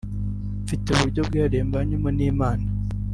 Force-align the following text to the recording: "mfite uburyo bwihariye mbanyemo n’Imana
"mfite 0.63 0.85
uburyo 0.91 1.21
bwihariye 1.27 1.63
mbanyemo 1.69 2.09
n’Imana 2.17 2.65